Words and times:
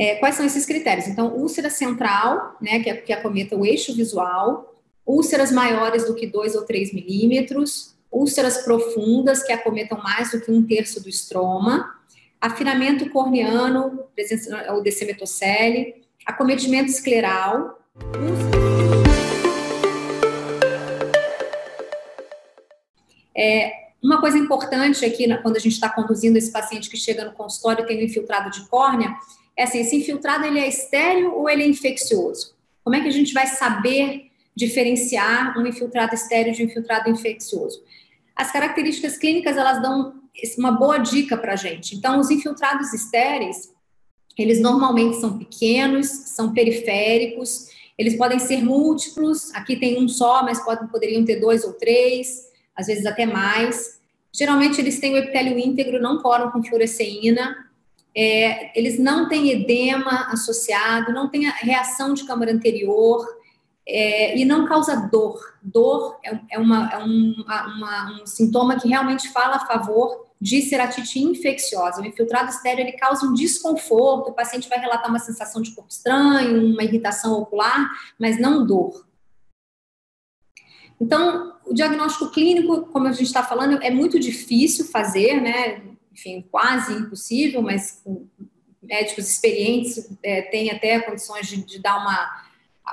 É, 0.00 0.14
quais 0.14 0.34
são 0.34 0.46
esses 0.46 0.64
critérios? 0.64 1.06
Então, 1.06 1.36
úlcera 1.36 1.68
central, 1.68 2.56
né, 2.58 2.80
que, 2.80 2.88
é, 2.88 2.96
que 2.96 3.12
acometa 3.12 3.54
o 3.54 3.66
eixo 3.66 3.94
visual, 3.94 4.74
úlceras 5.04 5.52
maiores 5.52 6.06
do 6.06 6.14
que 6.14 6.26
2 6.26 6.54
ou 6.54 6.62
3 6.62 6.94
milímetros, 6.94 7.94
úlceras 8.10 8.62
profundas 8.64 9.42
que 9.42 9.52
acometam 9.52 9.98
mais 10.02 10.30
do 10.30 10.40
que 10.40 10.50
um 10.50 10.66
terço 10.66 11.02
do 11.02 11.08
estroma, 11.10 11.94
afinamento 12.40 13.10
corneano, 13.10 14.04
presença, 14.14 14.72
ou 14.72 14.82
decimetocele, 14.82 15.96
acometimento 16.24 16.88
escleral, 16.88 17.78
é, 23.36 23.70
uma 24.02 24.18
coisa 24.18 24.38
importante 24.38 25.04
aqui, 25.04 25.28
quando 25.42 25.56
a 25.56 25.60
gente 25.60 25.74
está 25.74 25.90
conduzindo 25.90 26.38
esse 26.38 26.50
paciente 26.50 26.88
que 26.88 26.96
chega 26.96 27.22
no 27.22 27.32
consultório 27.32 27.84
e 27.84 27.86
tem 27.86 27.98
um 27.98 28.04
infiltrado 28.04 28.50
de 28.50 28.66
córnea, 28.66 29.14
é 29.60 29.64
assim, 29.64 29.80
esse 29.80 29.94
infiltrado 29.94 30.46
ele 30.46 30.58
é 30.58 30.66
estéreo 30.66 31.34
ou 31.34 31.46
ele 31.46 31.62
é 31.62 31.66
infeccioso? 31.66 32.54
Como 32.82 32.96
é 32.96 33.02
que 33.02 33.08
a 33.08 33.12
gente 33.12 33.34
vai 33.34 33.46
saber 33.46 34.30
diferenciar 34.56 35.58
um 35.58 35.66
infiltrado 35.66 36.14
estéreo 36.14 36.54
de 36.54 36.62
um 36.62 36.64
infiltrado 36.64 37.10
infeccioso? 37.10 37.82
As 38.34 38.50
características 38.50 39.18
clínicas, 39.18 39.58
elas 39.58 39.82
dão 39.82 40.14
uma 40.56 40.72
boa 40.72 40.96
dica 40.96 41.36
para 41.36 41.52
a 41.52 41.56
gente. 41.56 41.94
Então, 41.94 42.18
os 42.18 42.30
infiltrados 42.30 42.94
estéreis, 42.94 43.70
eles 44.38 44.62
normalmente 44.62 45.20
são 45.20 45.36
pequenos, 45.36 46.06
são 46.06 46.54
periféricos, 46.54 47.66
eles 47.98 48.16
podem 48.16 48.38
ser 48.38 48.64
múltiplos, 48.64 49.54
aqui 49.54 49.76
tem 49.76 50.02
um 50.02 50.08
só, 50.08 50.42
mas 50.42 50.64
podem, 50.64 50.88
poderiam 50.88 51.22
ter 51.22 51.38
dois 51.38 51.64
ou 51.64 51.74
três, 51.74 52.48
às 52.74 52.86
vezes 52.86 53.04
até 53.04 53.26
mais. 53.26 54.00
Geralmente, 54.32 54.80
eles 54.80 54.98
têm 54.98 55.12
o 55.12 55.18
epitélio 55.18 55.58
íntegro, 55.58 56.00
não 56.00 56.22
colam 56.22 56.50
com 56.50 56.62
fluoresceína, 56.62 57.68
é, 58.14 58.78
eles 58.78 58.98
não 58.98 59.28
têm 59.28 59.50
edema 59.50 60.28
associado, 60.32 61.12
não 61.12 61.28
têm 61.28 61.48
reação 61.62 62.12
de 62.12 62.24
câmara 62.24 62.52
anterior 62.52 63.26
é, 63.86 64.36
e 64.36 64.44
não 64.44 64.66
causa 64.66 65.08
dor. 65.10 65.38
Dor 65.62 66.18
é, 66.24 66.38
é, 66.50 66.58
uma, 66.58 66.88
é 66.90 66.98
um, 66.98 67.34
uma, 67.36 68.22
um, 68.22 68.26
sintoma 68.26 68.78
que 68.78 68.88
realmente 68.88 69.28
fala 69.28 69.56
a 69.56 69.66
favor 69.66 70.28
de 70.40 70.62
ceratite 70.62 71.20
infecciosa. 71.20 72.00
O 72.00 72.06
infiltrado 72.06 72.50
estéreo 72.50 72.82
ele 72.82 72.92
causa 72.92 73.26
um 73.26 73.34
desconforto, 73.34 74.30
o 74.30 74.34
paciente 74.34 74.68
vai 74.68 74.78
relatar 74.78 75.08
uma 75.08 75.18
sensação 75.18 75.60
de 75.60 75.72
corpo 75.74 75.90
estranho, 75.90 76.72
uma 76.72 76.82
irritação 76.82 77.32
ocular, 77.34 77.90
mas 78.18 78.40
não 78.40 78.66
dor. 78.66 79.06
Então, 81.00 81.54
o 81.64 81.72
diagnóstico 81.72 82.30
clínico, 82.30 82.82
como 82.86 83.06
a 83.06 83.12
gente 83.12 83.26
está 83.26 83.42
falando, 83.42 83.82
é 83.82 83.90
muito 83.90 84.18
difícil 84.18 84.84
fazer, 84.86 85.40
né? 85.40 85.89
Enfim, 86.12 86.44
quase 86.50 86.92
impossível, 86.92 87.62
mas 87.62 88.02
médicos 88.82 89.28
experientes 89.28 90.10
é, 90.22 90.42
têm 90.42 90.70
até 90.70 91.00
condições 91.00 91.46
de, 91.46 91.64
de 91.64 91.78
dar 91.78 91.98
uma, 91.98 92.44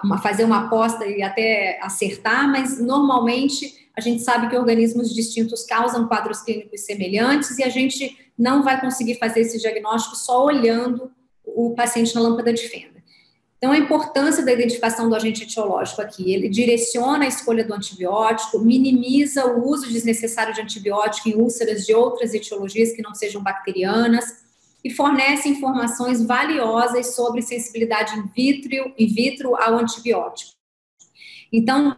uma, 0.03 0.17
fazer 0.19 0.43
uma 0.43 0.65
aposta 0.65 1.05
e 1.05 1.21
até 1.21 1.79
acertar, 1.81 2.49
mas 2.49 2.79
normalmente 2.79 3.87
a 3.95 4.01
gente 4.01 4.21
sabe 4.21 4.47
que 4.47 4.55
organismos 4.55 5.13
distintos 5.13 5.63
causam 5.63 6.07
quadros 6.07 6.41
clínicos 6.41 6.81
semelhantes 6.81 7.57
e 7.57 7.63
a 7.63 7.69
gente 7.69 8.15
não 8.37 8.63
vai 8.63 8.79
conseguir 8.79 9.15
fazer 9.15 9.41
esse 9.41 9.57
diagnóstico 9.57 10.15
só 10.15 10.45
olhando 10.45 11.11
o 11.43 11.73
paciente 11.73 12.13
na 12.13 12.21
lâmpada 12.21 12.53
de 12.53 12.67
fenda. 12.67 12.96
Então, 13.58 13.72
a 13.72 13.77
importância 13.77 14.45
da 14.45 14.53
identificação 14.53 15.09
do 15.09 15.16
agente 15.16 15.44
etiológico 15.44 16.00
aqui, 16.00 16.31
ele 16.31 16.47
direciona 16.47 17.25
a 17.25 17.27
escolha 17.27 17.64
do 17.64 17.73
antibiótico, 17.73 18.59
minimiza 18.59 19.47
o 19.47 19.67
uso 19.67 19.91
desnecessário 19.91 20.53
de 20.53 20.61
antibiótico 20.61 21.30
em 21.30 21.36
úlceras 21.36 21.83
de 21.83 21.94
outras 21.94 22.36
etiologias 22.36 22.91
que 22.91 23.02
não 23.02 23.16
sejam 23.16 23.41
bacterianas 23.41 24.45
e 24.83 24.91
fornece 24.91 25.49
informações 25.49 26.23
valiosas 26.23 27.16
sobre 27.16 27.41
sensibilidade 27.41 28.17
in 28.17 28.27
vitro, 28.27 28.94
in 28.95 29.08
vitro 29.08 29.55
ao 29.55 29.80
antibiótico. 29.80 30.52
Então, 31.52 31.97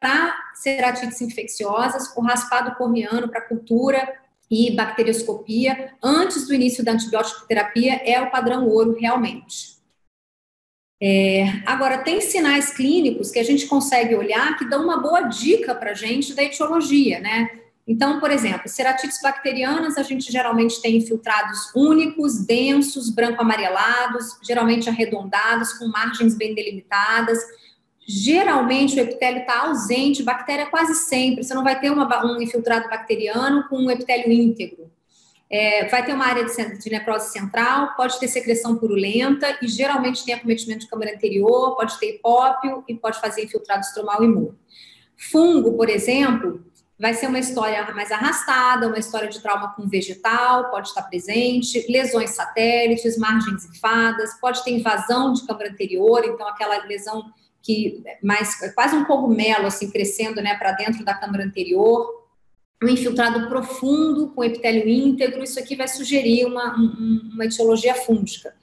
para 0.00 0.34
ceratites 0.54 1.20
infecciosas, 1.20 2.12
o 2.16 2.20
raspado 2.20 2.74
corneano 2.76 3.28
para 3.28 3.42
cultura 3.42 4.12
e 4.50 4.74
bacterioscopia 4.74 5.94
antes 6.02 6.48
do 6.48 6.54
início 6.54 6.84
da 6.84 6.92
antibiótico 6.92 7.46
terapia 7.46 8.02
é 8.04 8.20
o 8.20 8.30
padrão 8.30 8.66
ouro 8.66 8.96
realmente. 8.98 9.79
É, 11.02 11.62
agora, 11.64 11.98
tem 11.98 12.20
sinais 12.20 12.72
clínicos 12.72 13.30
que 13.30 13.38
a 13.38 13.42
gente 13.42 13.66
consegue 13.66 14.14
olhar 14.14 14.58
que 14.58 14.68
dão 14.68 14.84
uma 14.84 14.98
boa 14.98 15.22
dica 15.22 15.74
para 15.74 15.92
a 15.92 15.94
gente 15.94 16.34
da 16.34 16.42
etiologia, 16.42 17.18
né? 17.20 17.48
Então, 17.88 18.20
por 18.20 18.30
exemplo, 18.30 18.68
ceratites 18.68 19.20
bacterianas, 19.22 19.96
a 19.96 20.02
gente 20.02 20.30
geralmente 20.30 20.80
tem 20.80 20.98
infiltrados 20.98 21.74
únicos, 21.74 22.44
densos, 22.46 23.10
branco-amarelados, 23.10 24.38
geralmente 24.46 24.88
arredondados, 24.88 25.72
com 25.72 25.88
margens 25.88 26.36
bem 26.36 26.54
delimitadas. 26.54 27.38
Geralmente 28.06 28.96
o 28.96 29.00
epitélio 29.00 29.40
está 29.40 29.62
ausente, 29.62 30.22
bactéria 30.22 30.66
quase 30.66 30.94
sempre. 30.94 31.42
Você 31.42 31.54
não 31.54 31.64
vai 31.64 31.80
ter 31.80 31.90
uma, 31.90 32.24
um 32.24 32.40
infiltrado 32.40 32.88
bacteriano 32.88 33.66
com 33.68 33.76
um 33.76 33.90
epitélio 33.90 34.30
íntegro. 34.30 34.90
É, 35.52 35.88
vai 35.88 36.04
ter 36.04 36.14
uma 36.14 36.26
área 36.26 36.44
de, 36.44 36.78
de, 36.78 36.90
necrose 36.90 37.32
central, 37.32 37.96
pode 37.96 38.20
ter 38.20 38.28
secreção 38.28 38.76
purulenta 38.76 39.58
e 39.60 39.66
geralmente 39.66 40.24
tem 40.24 40.32
acometimento 40.32 40.82
de 40.82 40.88
câmara 40.88 41.12
anterior, 41.12 41.74
pode 41.74 41.98
ter 41.98 42.14
hipópio 42.14 42.84
e 42.86 42.94
pode 42.94 43.20
fazer 43.20 43.44
infiltrado 43.44 43.80
estromal 43.80 44.22
imune. 44.22 44.56
Fungo, 45.16 45.76
por 45.76 45.88
exemplo, 45.88 46.64
vai 46.96 47.14
ser 47.14 47.26
uma 47.26 47.40
história 47.40 47.82
mais 47.92 48.12
arrastada, 48.12 48.86
uma 48.86 48.98
história 48.98 49.28
de 49.28 49.40
trauma 49.40 49.74
com 49.74 49.88
vegetal, 49.88 50.70
pode 50.70 50.88
estar 50.88 51.02
presente, 51.02 51.84
lesões 51.90 52.30
satélites, 52.30 53.18
margens 53.18 53.64
infadas, 53.64 54.38
pode 54.40 54.62
ter 54.62 54.70
invasão 54.70 55.32
de 55.32 55.44
câmara 55.46 55.70
anterior, 55.70 56.22
então 56.24 56.46
aquela 56.46 56.84
lesão 56.84 57.24
que 57.60 58.04
mais 58.22 58.54
quase 58.74 58.94
um 58.94 59.04
cogumelo 59.04 59.66
assim 59.66 59.90
crescendo, 59.90 60.40
né, 60.40 60.54
para 60.56 60.72
dentro 60.72 61.04
da 61.04 61.14
câmara 61.14 61.42
anterior 61.42 62.19
um 62.82 62.88
infiltrado 62.88 63.48
profundo 63.48 64.28
com 64.28 64.42
epitélio 64.42 64.88
íntegro, 64.88 65.42
isso 65.42 65.58
aqui 65.58 65.76
vai 65.76 65.86
sugerir 65.86 66.46
uma, 66.46 66.74
uma 66.74 67.44
etiologia 67.44 67.94
fúngica. 67.94 68.54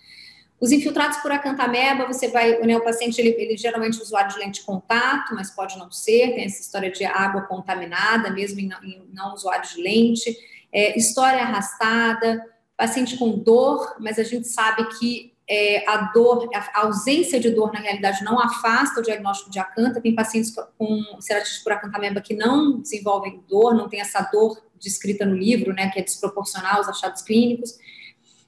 Os 0.60 0.72
infiltrados 0.72 1.18
por 1.18 1.32
acantameba, 1.32 2.08
você 2.08 2.30
vai, 2.30 2.60
né, 2.62 2.76
o 2.76 2.84
paciente, 2.84 3.22
ele, 3.22 3.30
ele 3.38 3.56
geralmente 3.56 4.00
é 4.00 4.02
usuário 4.02 4.34
de 4.34 4.40
lente 4.40 4.60
de 4.62 4.66
contato, 4.66 5.36
mas 5.36 5.52
pode 5.52 5.78
não 5.78 5.92
ser, 5.92 6.34
tem 6.34 6.46
essa 6.46 6.62
história 6.62 6.90
de 6.90 7.06
água 7.06 7.44
contaminada, 7.44 8.32
mesmo 8.32 8.60
em 8.60 8.68
não, 8.68 8.84
em 8.84 9.08
não 9.14 9.36
usuário 9.36 9.70
de 9.70 9.80
lente, 9.80 10.36
é, 10.74 10.98
história 10.98 11.44
arrastada, 11.44 12.44
paciente 12.76 13.18
com 13.18 13.38
dor, 13.38 13.98
mas 14.00 14.18
a 14.18 14.24
gente 14.24 14.48
sabe 14.48 14.84
que 14.98 15.37
é, 15.50 15.90
a 15.90 16.12
dor, 16.12 16.50
a 16.54 16.82
ausência 16.82 17.40
de 17.40 17.50
dor, 17.50 17.72
na 17.72 17.80
realidade, 17.80 18.24
não 18.24 18.38
afasta 18.38 19.00
o 19.00 19.04
diagnóstico 19.04 19.50
de 19.50 19.60
acanta. 19.60 20.02
Tem 20.02 20.14
pacientes 20.14 20.54
com 20.78 21.22
ceratite 21.22 21.64
por 21.64 21.72
acantameba 21.72 22.20
que 22.20 22.36
não 22.36 22.82
desenvolvem 22.82 23.42
dor, 23.48 23.74
não 23.74 23.88
tem 23.88 24.02
essa 24.02 24.22
dor 24.22 24.62
descrita 24.80 25.26
no 25.26 25.36
livro, 25.36 25.74
né, 25.74 25.90
que 25.90 26.00
é 26.00 26.04
desproporcional 26.04 26.78
aos 26.78 26.90
achados 26.90 27.22
clínicos. 27.22 27.78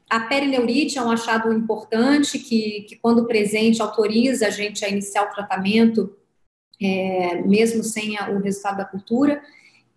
A 0.09 0.21
perineurite 0.21 0.97
é 0.97 1.01
um 1.01 1.11
achado 1.11 1.53
importante 1.53 2.37
que, 2.37 2.81
que 2.81 2.95
quando 2.97 3.25
presente, 3.25 3.81
autoriza 3.81 4.47
a 4.47 4.49
gente 4.49 4.83
a 4.83 4.89
iniciar 4.89 5.23
o 5.23 5.33
tratamento, 5.33 6.15
é, 6.81 7.41
mesmo 7.43 7.83
sem 7.83 8.17
a, 8.17 8.29
o 8.29 8.39
resultado 8.39 8.77
da 8.77 8.85
cultura. 8.85 9.41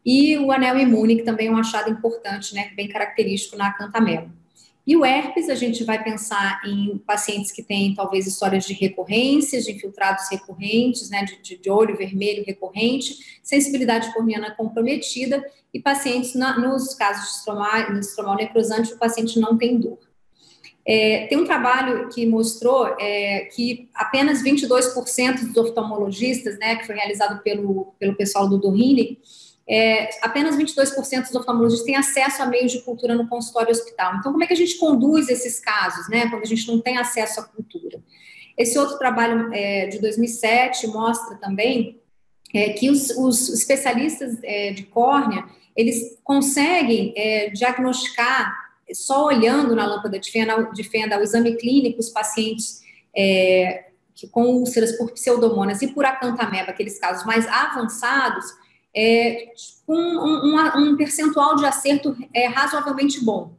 E 0.05 0.37
o 0.39 0.53
anel 0.53 0.79
imune, 0.79 1.17
que 1.17 1.23
também 1.23 1.49
é 1.49 1.51
um 1.51 1.57
achado 1.57 1.91
importante, 1.91 2.55
né, 2.55 2.71
bem 2.77 2.89
característico 2.89 3.57
na 3.57 3.69
acantameba. 3.69 4.31
E 4.85 4.97
o 4.97 5.05
herpes, 5.05 5.49
a 5.49 5.55
gente 5.55 5.85
vai 5.85 6.03
pensar 6.03 6.61
em 6.67 6.99
pacientes 6.99 7.53
que 7.53 7.63
têm 7.63 7.95
talvez 7.95 8.27
histórias 8.27 8.65
de 8.65 8.75
recorrências, 8.75 9.65
de 9.65 9.73
infiltrados 9.73 10.29
recorrentes, 10.29 11.09
né, 11.09 11.25
de, 11.25 11.57
de 11.57 11.71
olho 11.71 11.97
vermelho 11.97 12.45
recorrente, 12.45 13.41
sensibilidade 13.43 14.13
corneana 14.13 14.51
comprometida 14.57 15.45
e 15.73 15.81
pacientes, 15.81 16.35
na, 16.35 16.59
nos 16.59 16.95
casos 16.95 17.23
de 17.23 17.37
estromal, 17.37 17.93
estromal 17.99 18.37
necrosante, 18.37 18.93
o 18.93 18.99
paciente 18.99 19.39
não 19.39 19.57
tem 19.57 19.79
dor. 19.79 19.99
É, 20.85 21.29
tem 21.29 21.39
um 21.39 21.45
trabalho 21.45 22.09
que 22.09 22.27
mostrou 22.27 22.97
é, 22.99 23.49
que 23.55 23.89
apenas 23.95 24.43
22% 24.43 25.47
dos 25.47 25.57
oftalmologistas, 25.57 26.59
né, 26.59 26.75
que 26.75 26.87
foi 26.87 26.97
realizado 26.97 27.41
pelo, 27.43 27.95
pelo 28.01 28.17
pessoal 28.17 28.49
do 28.49 28.59
Dohine, 28.59 29.21
é, 29.69 30.09
apenas 30.21 30.57
22% 30.57 31.23
dos 31.23 31.35
oftalmologistas 31.35 31.87
têm 31.87 31.97
acesso 31.97 32.43
a 32.43 32.47
meios 32.47 32.73
de 32.73 32.81
cultura 32.81 33.15
no 33.15 33.29
consultório 33.29 33.71
hospital. 33.71 34.17
Então, 34.17 34.33
como 34.33 34.43
é 34.43 34.47
que 34.47 34.53
a 34.53 34.57
gente 34.57 34.77
conduz 34.77 35.29
esses 35.29 35.61
casos, 35.61 36.09
né, 36.09 36.29
quando 36.29 36.43
a 36.43 36.47
gente 36.47 36.67
não 36.67 36.81
tem 36.81 36.99
acesso 36.99 37.41
à 37.41 37.45
cultura? 37.45 38.03
Esse 38.59 38.79
outro 38.79 38.99
trabalho 38.99 39.53
é, 39.53 39.87
de 39.87 39.99
2007 39.99 40.87
mostra 40.89 41.37
também 41.37 42.01
é, 42.53 42.71
que 42.71 42.91
os, 42.91 43.11
os 43.11 43.49
especialistas 43.49 44.39
é, 44.43 44.73
de 44.73 44.83
córnea, 44.85 45.45
eles 45.75 46.19
conseguem 46.23 47.15
é, 47.17 47.49
diagnosticar, 47.51 48.61
só 48.93 49.27
olhando 49.27 49.75
na 49.75 49.87
lâmpada 49.87 50.19
de 50.19 50.31
fenda, 50.31 50.71
de 50.75 50.85
fenda 50.85 51.19
o 51.19 51.23
exame 51.23 51.57
clínico, 51.57 51.99
os 51.99 52.11
pacientes 52.11 52.83
é, 53.17 53.87
que, 54.15 54.29
com 54.29 54.45
úlceras 54.45 54.93
por 54.99 55.13
pseudomonas 55.13 55.81
e 55.81 55.89
por 55.89 56.05
acantameba, 56.05 56.71
aqueles 56.71 56.99
casos 56.99 57.25
mais 57.25 57.47
avançados, 57.47 58.45
é, 58.95 59.47
com 59.87 59.97
um, 59.97 60.57
um, 60.77 60.97
percentual 60.97 61.57
de 61.57 61.65
acerto 61.65 62.17
é, 62.35 62.47
razoavelmente 62.47 63.25
bom. 63.25 63.55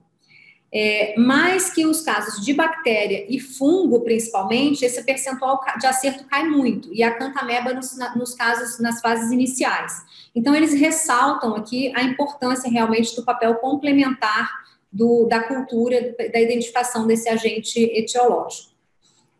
É, 0.75 1.13
mais 1.19 1.71
que 1.71 1.85
os 1.85 2.01
casos 2.01 2.43
de 2.43 2.51
bactéria 2.51 3.27
e 3.29 3.39
fungo, 3.39 4.01
principalmente, 4.01 4.83
esse 4.83 5.03
percentual 5.03 5.59
de 5.79 5.85
acerto 5.85 6.23
cai 6.25 6.45
muito, 6.49 6.91
e 6.91 7.03
a 7.03 7.13
cantameba 7.13 7.73
nos, 7.75 7.95
nos 8.15 8.33
casos, 8.33 8.79
nas 8.79 8.99
fases 8.99 9.31
iniciais. 9.31 9.93
Então, 10.33 10.55
eles 10.55 10.73
ressaltam 10.73 11.55
aqui 11.55 11.91
a 11.95 12.01
importância 12.01 12.71
realmente 12.71 13.15
do 13.15 13.23
papel 13.23 13.53
complementar 13.55 14.49
do, 14.91 15.25
da 15.25 15.43
cultura, 15.43 16.15
da 16.31 16.39
identificação 16.39 17.05
desse 17.05 17.29
agente 17.29 17.79
etiológico. 17.79 18.72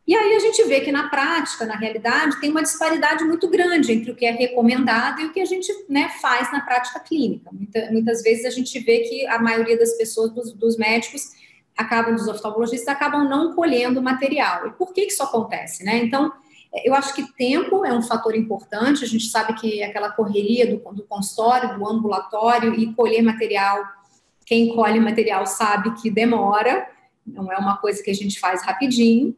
E 0.06 0.14
aí 0.14 0.36
a 0.36 0.40
gente 0.40 0.62
vê 0.66 0.82
que 0.82 0.92
na 0.92 1.10
prática, 1.10 1.66
na 1.66 1.78
realidade, 1.78 2.40
tem 2.42 2.52
uma 2.52 2.62
disparidade 2.62 3.24
muito 3.24 3.48
grande 3.50 3.94
entre 3.94 4.12
o 4.12 4.16
que 4.16 4.26
é 4.26 4.32
recomendado 4.32 5.22
e 5.22 5.26
o 5.26 5.32
que 5.32 5.40
a 5.40 5.46
gente 5.46 5.72
né, 5.88 6.10
faz 6.22 6.52
na 6.52 6.60
prática 6.60 7.00
clínica. 7.00 7.50
Muita, 7.54 7.90
muitas 7.90 8.22
vezes 8.22 8.46
a 8.46 8.50
gente 8.50 8.78
vê 8.80 9.00
que 9.00 9.26
a 9.28 9.40
maioria 9.40 9.78
das 9.78 9.94
pessoas, 9.98 10.32
dos, 10.32 10.52
dos 10.54 10.78
médicos, 10.78 11.32
acabam, 11.78 12.16
dos 12.16 12.28
oftalmologistas, 12.28 12.88
acabam 12.88 13.28
não 13.28 13.56
colhendo 13.56 14.02
material. 14.02 14.68
E 14.68 14.72
por 14.72 14.94
que, 14.94 15.06
que 15.06 15.14
isso 15.14 15.24
acontece? 15.24 15.86
Né? 15.86 16.04
Então, 16.04 16.34
eu 16.84 16.94
acho 16.94 17.14
que 17.14 17.32
tempo 17.36 17.86
é 17.86 17.94
um 17.94 18.02
fator 18.02 18.36
importante, 18.36 19.04
a 19.04 19.08
gente 19.08 19.28
sabe 19.28 19.54
que 19.54 19.84
aquela 19.84 20.10
correria 20.10 20.68
do, 20.68 20.78
do 20.94 21.04
consultório, 21.04 21.78
do 21.78 21.88
ambulatório 21.88 22.74
e 22.74 22.94
colher 22.94 23.22
material, 23.22 23.84
quem 24.46 24.76
colhe 24.76 25.00
material 25.00 25.46
sabe 25.46 25.94
que 26.02 26.10
demora, 26.10 26.88
não 27.26 27.52
é 27.52 27.58
uma 27.58 27.78
coisa 27.78 28.04
que 28.04 28.12
a 28.12 28.16
gente 28.16 28.40
faz 28.40 28.64
rapidinho. 28.64 29.36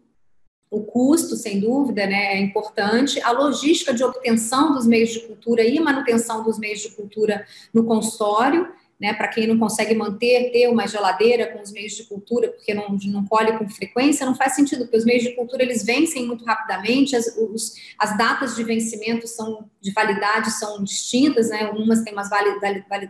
O 0.76 0.84
custo, 0.84 1.38
sem 1.38 1.62
dúvida, 1.62 2.06
né, 2.06 2.34
é 2.34 2.38
importante. 2.38 3.22
A 3.22 3.32
logística 3.32 3.94
de 3.94 4.04
obtenção 4.04 4.74
dos 4.74 4.86
meios 4.86 5.10
de 5.10 5.22
cultura 5.22 5.64
e 5.64 5.80
manutenção 5.80 6.44
dos 6.44 6.60
meios 6.60 6.82
de 6.82 6.90
cultura 6.90 7.46
no 7.74 7.86
consultório, 7.86 8.68
né, 9.00 9.14
para 9.14 9.30
quem 9.30 9.48
não 9.48 9.58
consegue 9.58 9.96
manter, 9.96 10.52
ter 10.52 10.68
uma 10.68 10.86
geladeira 10.86 11.48
com 11.48 11.62
os 11.62 11.72
meios 11.72 11.94
de 11.94 12.04
cultura, 12.04 12.50
porque 12.50 12.74
não, 12.74 12.90
não 13.06 13.26
colhe 13.26 13.58
com 13.58 13.70
frequência, 13.70 14.26
não 14.26 14.36
faz 14.36 14.54
sentido, 14.54 14.82
porque 14.82 14.98
os 14.98 15.06
meios 15.06 15.24
de 15.24 15.34
cultura, 15.34 15.64
eles 15.64 15.82
vencem 15.82 16.28
muito 16.28 16.44
rapidamente, 16.44 17.16
as, 17.16 17.26
os, 17.38 17.76
as 17.98 18.18
datas 18.18 18.54
de 18.58 18.64
vencimento 18.66 19.30
são, 19.30 19.70
de 19.80 19.94
validade 19.94 20.52
são 20.52 20.84
distintas, 20.84 21.52
né, 21.52 21.72
umas 21.74 22.02
têm 22.02 22.12
umas 22.12 22.30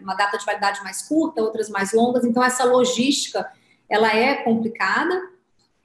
uma 0.04 0.14
data 0.14 0.38
de 0.38 0.46
validade 0.46 0.84
mais 0.84 1.02
curta, 1.02 1.42
outras 1.42 1.68
mais 1.68 1.94
longas, 1.94 2.24
então 2.24 2.44
essa 2.44 2.64
logística, 2.64 3.44
ela 3.90 4.16
é 4.16 4.36
complicada, 4.36 5.34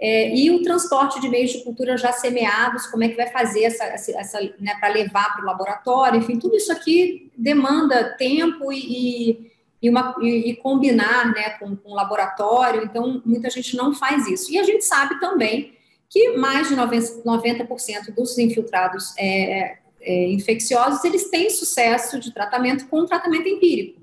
é, 0.00 0.34
e 0.34 0.50
o 0.50 0.62
transporte 0.62 1.20
de 1.20 1.28
meios 1.28 1.50
de 1.50 1.62
cultura 1.62 1.94
já 1.98 2.10
semeados, 2.10 2.86
como 2.86 3.04
é 3.04 3.08
que 3.08 3.16
vai 3.16 3.28
fazer 3.28 3.64
essa, 3.64 3.84
essa 3.84 4.40
né, 4.58 4.74
para 4.80 4.88
levar 4.88 5.34
para 5.34 5.42
o 5.42 5.46
laboratório, 5.46 6.18
enfim, 6.18 6.38
tudo 6.38 6.56
isso 6.56 6.72
aqui 6.72 7.30
demanda 7.36 8.16
tempo 8.16 8.72
e, 8.72 9.52
e, 9.82 9.90
uma, 9.90 10.16
e, 10.22 10.50
e 10.50 10.56
combinar 10.56 11.30
né, 11.34 11.50
com, 11.50 11.76
com 11.76 11.90
o 11.90 11.94
laboratório, 11.94 12.82
então 12.82 13.20
muita 13.26 13.50
gente 13.50 13.76
não 13.76 13.94
faz 13.94 14.26
isso. 14.26 14.50
E 14.50 14.58
a 14.58 14.62
gente 14.62 14.82
sabe 14.86 15.20
também 15.20 15.74
que 16.08 16.30
mais 16.38 16.68
de 16.68 16.74
90%, 16.74 17.22
90 17.22 18.12
dos 18.12 18.38
infiltrados 18.38 19.14
é, 19.18 19.76
é, 20.00 20.28
infecciosos, 20.30 21.04
eles 21.04 21.28
têm 21.28 21.50
sucesso 21.50 22.18
de 22.18 22.32
tratamento 22.32 22.88
com 22.88 23.04
tratamento 23.04 23.48
empírico. 23.48 23.99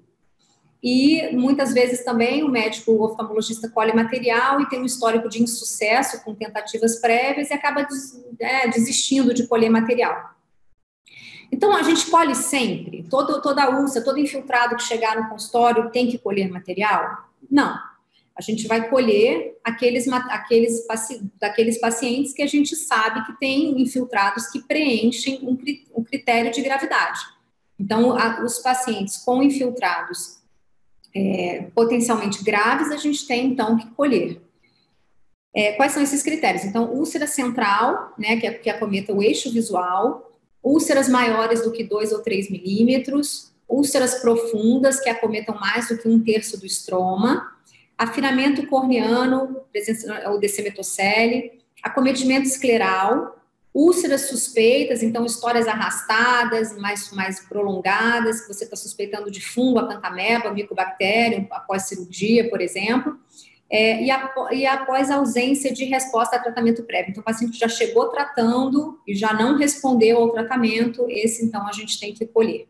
E 0.81 1.35
muitas 1.35 1.73
vezes 1.73 2.03
também 2.03 2.43
o 2.43 2.49
médico 2.49 3.03
oftalmologista 3.03 3.69
colhe 3.69 3.93
material 3.93 4.61
e 4.61 4.69
tem 4.69 4.79
um 4.81 4.85
histórico 4.85 5.27
de 5.27 5.41
insucesso 5.41 6.23
com 6.23 6.35
tentativas 6.35 6.99
prévias 6.99 7.49
e 7.49 7.53
acaba 7.53 7.83
des, 7.83 8.23
é, 8.39 8.67
desistindo 8.67 9.33
de 9.33 9.47
colher 9.47 9.69
material. 9.69 10.37
Então, 11.51 11.75
a 11.75 11.81
gente 11.81 12.09
colhe 12.11 12.35
sempre? 12.35 13.03
Todo, 13.09 13.41
toda 13.41 13.69
úlcera, 13.79 14.03
todo 14.03 14.19
infiltrado 14.19 14.75
que 14.75 14.83
chegar 14.83 15.15
no 15.15 15.29
consultório 15.29 15.89
tem 15.91 16.07
que 16.07 16.17
colher 16.17 16.49
material? 16.49 17.29
Não. 17.49 17.77
A 18.35 18.41
gente 18.41 18.67
vai 18.67 18.87
colher 18.87 19.57
aqueles, 19.63 20.07
aqueles, 20.07 20.85
daqueles 21.39 21.79
pacientes 21.79 22.33
que 22.33 22.43
a 22.43 22.47
gente 22.47 22.75
sabe 22.75 23.25
que 23.25 23.39
tem 23.39 23.81
infiltrados 23.81 24.47
que 24.47 24.61
preenchem 24.61 25.39
um, 25.41 25.57
um 25.95 26.03
critério 26.03 26.51
de 26.51 26.61
gravidade. 26.61 27.19
Então, 27.79 28.15
a, 28.15 28.43
os 28.43 28.59
pacientes 28.59 29.17
com 29.17 29.41
infiltrados 29.41 30.36
é, 31.15 31.67
potencialmente 31.73 32.43
graves, 32.43 32.91
a 32.91 32.97
gente 32.97 33.25
tem 33.25 33.47
então 33.47 33.77
que 33.77 33.89
colher. 33.91 34.41
É, 35.55 35.71
quais 35.73 35.91
são 35.91 36.03
esses 36.03 36.21
critérios? 36.21 36.63
Então, 36.63 36.91
úlcera 36.91 37.25
central, 37.25 38.13
né, 38.17 38.37
que, 38.37 38.45
é, 38.45 38.53
que 38.53 38.69
acometa 38.69 39.13
o 39.13 39.23
eixo 39.23 39.51
visual, 39.51 40.39
úlceras 40.61 41.09
maiores 41.09 41.61
do 41.61 41.71
que 41.71 41.83
2 41.83 42.11
ou 42.11 42.19
3 42.19 42.51
milímetros, 42.51 43.51
úlceras 43.67 44.15
profundas, 44.15 44.99
que 44.99 45.09
acometam 45.09 45.55
mais 45.55 45.87
do 45.87 45.97
que 45.97 46.07
um 46.07 46.23
terço 46.23 46.59
do 46.59 46.65
estroma, 46.65 47.51
afinamento 47.97 48.67
corneano, 48.67 49.61
o 50.27 50.37
decimetocele, 50.37 51.59
acometimento 51.81 52.47
escleral, 52.47 53.36
Úlceras 53.79 54.21
suspeitas, 54.21 55.03
então 55.03 55.23
histórias 55.23 55.67
arrastadas, 55.67 56.75
mais, 56.79 57.11
mais 57.11 57.39
prolongadas, 57.41 58.41
que 58.41 58.51
você 58.51 58.63
está 58.63 58.75
suspeitando 58.75 59.29
de 59.29 59.39
fungo, 59.39 59.77
acantameba, 59.77 60.51
micobactéria, 60.51 61.45
após 61.51 61.83
cirurgia, 61.83 62.49
por 62.49 62.59
exemplo. 62.59 63.15
É, 63.69 64.01
e, 64.01 64.09
a, 64.09 64.33
e, 64.51 64.65
após 64.65 65.11
a 65.11 65.17
ausência 65.17 65.71
de 65.71 65.85
resposta 65.85 66.37
a 66.37 66.39
tratamento 66.39 66.81
prévio. 66.85 67.11
Então, 67.11 67.21
o 67.21 67.23
paciente 67.23 67.59
já 67.59 67.67
chegou 67.67 68.09
tratando 68.09 68.99
e 69.05 69.13
já 69.13 69.31
não 69.31 69.55
respondeu 69.55 70.17
ao 70.17 70.31
tratamento, 70.31 71.05
esse 71.07 71.45
então 71.45 71.67
a 71.67 71.71
gente 71.71 71.99
tem 71.99 72.15
que 72.15 72.25
colher. 72.25 72.67